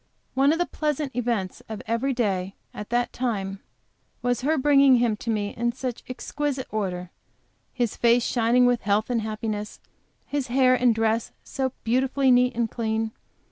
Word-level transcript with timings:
One 0.33 0.51
of 0.51 0.57
the 0.57 0.65
pleasant 0.65 1.15
events 1.15 1.61
of 1.69 1.83
every 1.85 2.11
day 2.11 2.55
at 2.73 2.89
that 2.89 3.13
time, 3.13 3.59
was 4.23 4.41
her 4.41 4.57
bringing 4.57 4.95
him 4.95 5.15
to 5.17 5.29
me 5.29 5.49
in 5.55 5.73
such 5.73 6.01
exquisite 6.09 6.65
order, 6.71 7.11
his 7.71 7.95
face 7.95 8.23
shining 8.23 8.65
with 8.65 8.81
health 8.81 9.11
and 9.11 9.21
happiness, 9.21 9.79
his 10.25 10.47
hair 10.47 10.73
and 10.73 10.95
dress 10.95 11.31
so 11.43 11.73
beautifully 11.83 12.31
neat 12.31 12.55
and 12.55 12.71
clean. 12.71 13.11